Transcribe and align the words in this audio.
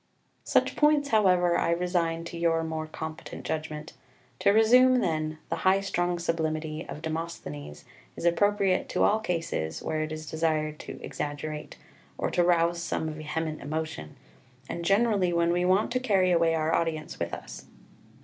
5 0.45 0.45
Such 0.49 0.75
points, 0.75 1.09
however, 1.09 1.55
I 1.59 1.69
resign 1.69 2.23
to 2.23 2.35
your 2.39 2.63
more 2.63 2.87
competent 2.87 3.45
judgment. 3.45 3.93
To 4.39 4.49
resume, 4.49 4.99
then, 4.99 5.37
the 5.49 5.57
high 5.57 5.79
strung 5.79 6.17
sublimity 6.17 6.83
of 6.89 7.03
Demosthenes 7.03 7.85
is 8.15 8.25
appropriate 8.25 8.89
to 8.89 9.03
all 9.03 9.19
cases 9.19 9.83
where 9.83 10.01
it 10.01 10.11
is 10.11 10.25
desired 10.27 10.79
to 10.79 10.99
exaggerate, 11.03 11.77
or 12.17 12.31
to 12.31 12.43
rouse 12.43 12.81
some 12.81 13.11
vehement 13.13 13.61
emotion, 13.61 14.15
and 14.67 14.83
generally 14.83 15.31
when 15.33 15.53
we 15.53 15.65
want 15.65 15.91
to 15.91 15.99
carry 15.99 16.31
away 16.31 16.55
our 16.55 16.73
audience 16.73 17.19
with 17.19 17.31
us. 17.31 17.65